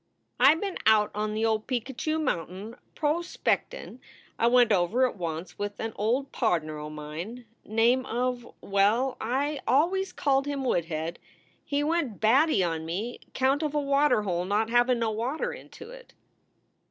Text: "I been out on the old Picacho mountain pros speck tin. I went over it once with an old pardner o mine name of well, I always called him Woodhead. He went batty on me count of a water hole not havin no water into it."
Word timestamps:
"I 0.39 0.55
been 0.55 0.79
out 0.87 1.11
on 1.13 1.35
the 1.35 1.45
old 1.45 1.67
Picacho 1.67 2.17
mountain 2.17 2.75
pros 2.95 3.27
speck 3.29 3.69
tin. 3.69 4.01
I 4.39 4.47
went 4.47 4.71
over 4.71 5.05
it 5.05 5.15
once 5.15 5.59
with 5.59 5.79
an 5.79 5.93
old 5.95 6.31
pardner 6.31 6.79
o 6.79 6.89
mine 6.89 7.45
name 7.65 8.07
of 8.07 8.51
well, 8.61 9.15
I 9.21 9.61
always 9.67 10.11
called 10.11 10.47
him 10.47 10.63
Woodhead. 10.63 11.19
He 11.63 11.83
went 11.83 12.19
batty 12.19 12.63
on 12.63 12.83
me 12.83 13.19
count 13.35 13.61
of 13.61 13.75
a 13.75 13.79
water 13.79 14.23
hole 14.23 14.43
not 14.43 14.71
havin 14.71 14.97
no 14.97 15.11
water 15.11 15.53
into 15.53 15.91
it." 15.91 16.13